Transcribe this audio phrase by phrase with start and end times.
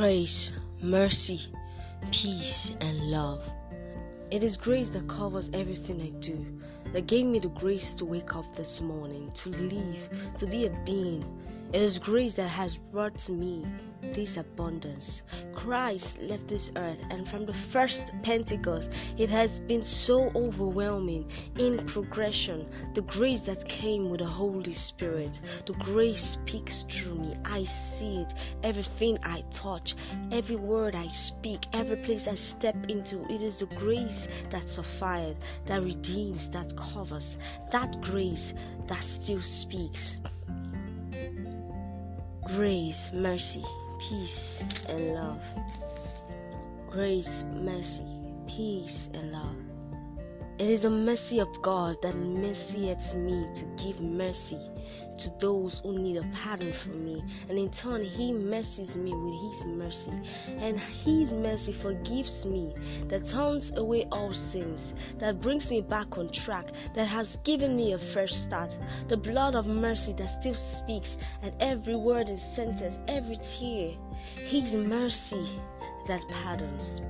[0.00, 1.38] grace, mercy,
[2.10, 3.42] peace, and love.
[4.30, 6.42] It is grace that covers everything I do,
[6.94, 10.08] that gave me the grace to wake up this morning, to live,
[10.38, 11.22] to be a being.
[11.72, 13.64] It is grace that has brought me
[14.02, 15.22] this abundance.
[15.54, 21.86] Christ left this earth, and from the first Pentecost, it has been so overwhelming in
[21.86, 22.66] progression.
[22.96, 27.36] The grace that came with the Holy Spirit, the grace speaks through me.
[27.44, 28.34] I see it.
[28.64, 29.94] Everything I touch,
[30.32, 35.36] every word I speak, every place I step into, it is the grace that suffices,
[35.66, 37.38] that redeems, that covers,
[37.70, 38.54] that grace
[38.88, 40.16] that still speaks
[42.56, 43.64] grace, mercy,
[44.00, 45.40] peace, and love.
[46.90, 48.06] Grace, mercy,
[48.48, 49.69] peace, and love.
[50.60, 54.60] It is the mercy of God that mercieth me to give mercy
[55.16, 57.24] to those who need a pardon from me.
[57.48, 60.12] And in turn, He mercies me with His mercy.
[60.48, 62.74] And His mercy forgives me,
[63.08, 67.94] that turns away all sins, that brings me back on track, that has given me
[67.94, 68.70] a fresh start.
[69.08, 73.94] The blood of mercy that still speaks, and every word and sentence, every tear.
[74.36, 75.48] His mercy
[76.06, 77.00] that pardons.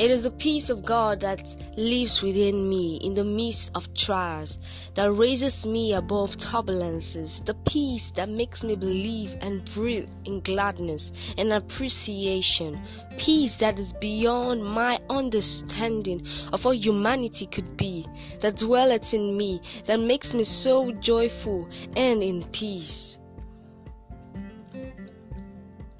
[0.00, 1.44] It is the peace of God that
[1.76, 4.56] lives within me in the midst of trials,
[4.94, 11.10] that raises me above turbulences, the peace that makes me believe and breathe in gladness
[11.36, 12.80] and appreciation,
[13.18, 18.06] peace that is beyond my understanding of what humanity could be,
[18.40, 23.18] that dwelleth in me, that makes me so joyful and in peace.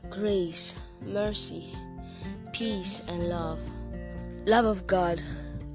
[0.09, 1.75] Grace, mercy,
[2.53, 3.59] peace, and love
[4.49, 5.21] love of God.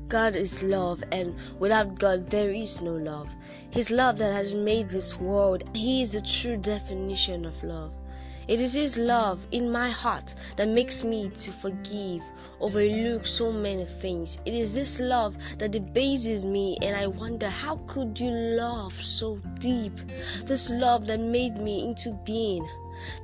[0.07, 3.29] God is love, and without God, there is no love.
[3.69, 7.91] His love that has made this world, He is the true definition of love.
[8.47, 12.23] It is His love in my heart that makes me to forgive,
[12.59, 14.39] overlook so many things.
[14.43, 19.37] It is this love that debases me, and I wonder how could you love so
[19.59, 19.93] deep?
[20.45, 22.67] This love that made me into being.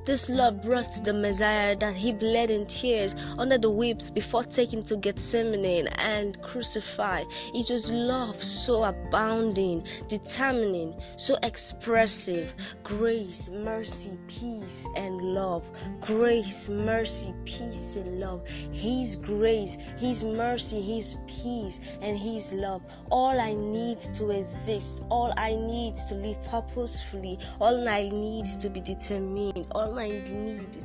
[0.04, 4.82] This love brought the Messiah that he bled in tears under the whips before taken
[4.84, 7.26] to Gethsemane and crucified.
[7.54, 12.52] It was love so abounding, determining, so expressive.
[12.82, 15.64] Grace, mercy, peace, and love.
[16.00, 18.46] Grace, mercy, peace, and love.
[18.72, 22.82] His grace, His mercy, His peace, and His love.
[23.10, 28.68] All I need to exist, all I need to live purposefully, all I need to
[28.68, 30.84] be determined all I need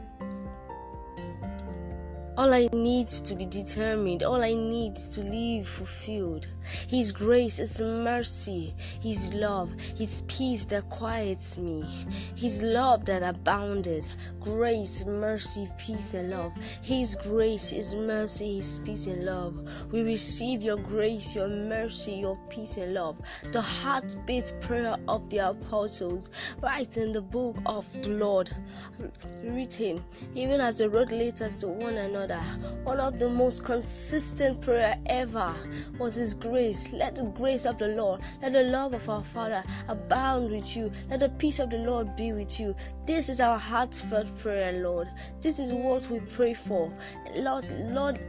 [2.37, 6.47] all I need to be determined, all I need to live fulfilled.
[6.87, 11.83] His grace, is mercy, His love, His peace that quiets me,
[12.35, 14.07] His love that abounded.
[14.39, 16.53] Grace, mercy, peace, and love.
[16.81, 19.59] His grace, is mercy, His peace, and love.
[19.91, 23.17] We receive your grace, your mercy, your peace, and love.
[23.51, 26.29] The heartbeat prayer of the apostles,
[26.61, 28.55] right in the book of the Lord,
[28.99, 29.11] um,
[29.43, 32.41] written even as they wrote letters to one another
[32.83, 35.53] one of the most consistent prayer ever
[35.99, 36.54] was His grace.
[36.55, 40.89] Let the grace of the Lord, let the love of our Father abound with you.
[41.09, 42.73] Let the peace of the Lord be with you.
[43.05, 45.09] This is our heartfelt prayer, Lord.
[45.41, 46.93] This is what we pray for.
[47.35, 48.21] Lord, Lord,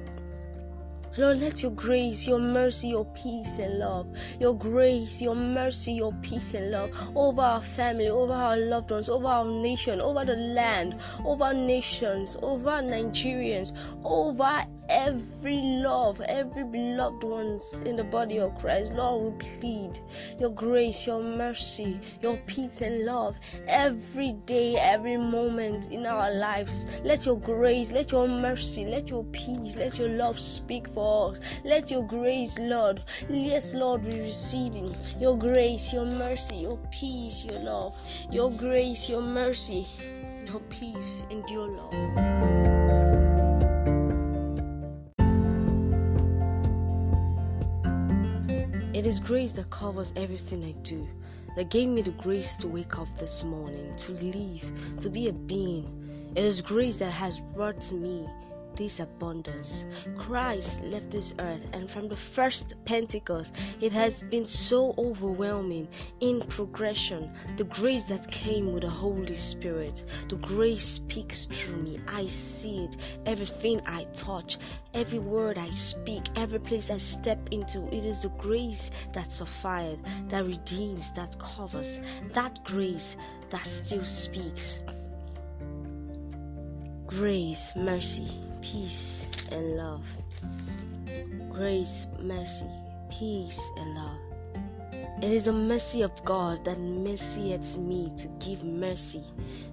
[1.16, 4.08] Lord, let your grace, your mercy, your peace and love,
[4.40, 9.08] your grace, your mercy, your peace and love over our family, over our loved ones,
[9.08, 13.72] over our nation, over the land, over nations, over Nigerians,
[14.02, 18.92] over every love, every beloved ones in the body of Christ.
[18.92, 19.98] Lord, we plead
[20.38, 23.36] your grace, your mercy, your peace and love
[23.66, 26.86] every day, every moment in our lives.
[27.04, 31.40] Let your grace, let your mercy, let your peace, let your love speak for us.
[31.64, 33.02] Let your grace, Lord.
[33.28, 37.94] Yes, Lord, we receiving your grace, your mercy, your peace, your love,
[38.30, 39.86] your grace, your mercy,
[40.46, 43.05] your peace, and your love.
[49.06, 51.06] It is grace that covers everything I do,
[51.54, 55.32] that gave me the grace to wake up this morning, to live, to be a
[55.32, 56.32] being.
[56.34, 58.28] It is grace that has brought me
[58.76, 59.84] this abundance.
[60.18, 65.88] Christ left this earth, and from the first Pentecost, it has been so overwhelming
[66.20, 67.30] in progression.
[67.56, 72.00] The grace that came with the Holy Spirit, the grace speaks through me.
[72.06, 72.96] I see it.
[73.24, 74.58] Everything I touch,
[74.94, 79.98] every word I speak, every place I step into, it is the grace that suffices,
[80.28, 82.00] that redeems, that covers,
[82.34, 83.16] that grace
[83.50, 84.78] that still speaks
[87.06, 88.28] grace, mercy,
[88.72, 90.04] peace, and love.
[91.50, 92.66] Grace, mercy,
[93.10, 94.18] peace, and love.
[95.22, 99.24] It is the mercy of God that mercieth me to give mercy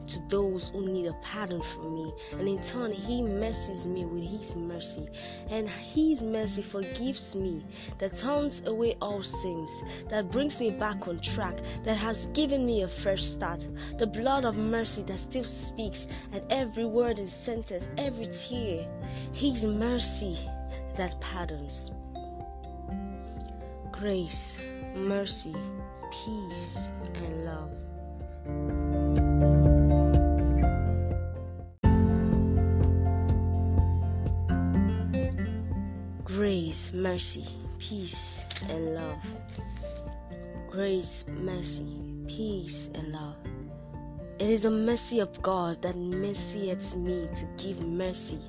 [0.08, 2.14] to those who need a pardon from me.
[2.34, 5.08] And in turn, He mercies me with His mercy.
[5.50, 7.66] And His mercy forgives me,
[8.00, 9.70] that turns away all sins,
[10.10, 13.66] that brings me back on track, that has given me a fresh start.
[13.98, 18.88] The blood of mercy that still speaks, and every word and sentence, every tear.
[19.34, 20.38] His mercy
[20.96, 21.92] that pardons.
[23.92, 24.56] Grace
[24.96, 25.56] mercy,
[26.12, 26.78] peace,
[27.16, 28.93] and love.
[36.94, 37.46] Mercy,
[37.80, 39.26] peace, and love.
[40.70, 41.88] Grace, mercy,
[42.28, 43.36] peace, and love.
[44.40, 48.40] It is the mercy of God that mercieth me to give mercy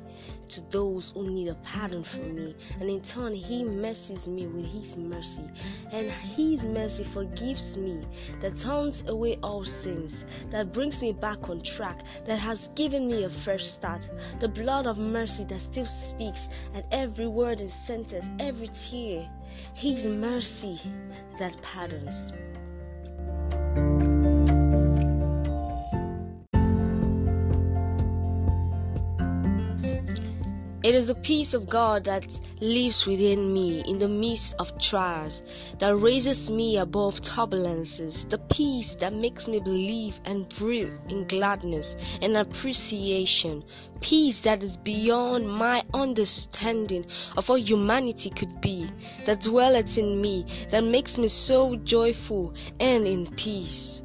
[0.55, 2.55] to those who need a pardon from me.
[2.81, 5.51] And in turn, He mercies me with His mercy.
[5.91, 8.01] And His mercy forgives me,
[8.41, 13.25] that turns away all sins, that brings me back on track, that has given me
[13.25, 14.03] a fresh start.
[14.41, 19.29] The blood of mercy that still speaks, and every word and sentence, every tear.
[19.75, 20.81] His mercy
[21.39, 22.33] that pardons.
[30.85, 32.27] It is the peace of God that
[32.61, 35.43] lives within me in the midst of trials,
[35.79, 41.97] that raises me above turbulences, the peace that makes me believe and breathe in gladness
[42.21, 43.65] and appreciation,
[44.03, 47.07] peace that is beyond my understanding
[47.39, 48.87] of what humanity could be,
[49.25, 54.03] that dwelleth in me, that makes me so joyful and in peace.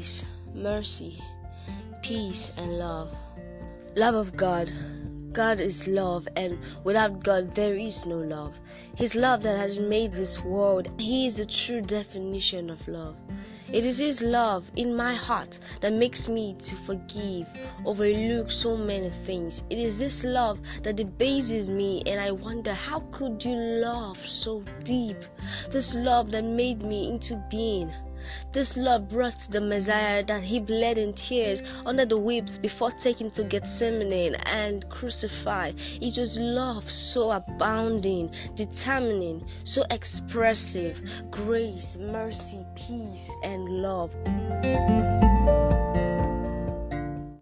[0.00, 0.24] Grace,
[0.54, 1.22] mercy,
[2.00, 3.12] peace, and love.
[3.96, 4.72] Love of God.
[5.34, 8.54] God is love, and without God, there is no love.
[8.96, 13.14] His love that has made this world, He is the true definition of love.
[13.70, 17.46] It is His love in my heart that makes me to forgive,
[17.84, 19.62] overlook so many things.
[19.68, 24.64] It is this love that debases me, and I wonder how could you love so
[24.82, 25.18] deep?
[25.70, 27.92] This love that made me into being.
[28.52, 33.30] This love brought the Messiah that he bled in tears under the whips before taken
[33.32, 35.76] to Gethsemane and crucified.
[36.00, 41.00] It was love so abounding, determining, so expressive,
[41.30, 45.19] grace, mercy, peace, and love.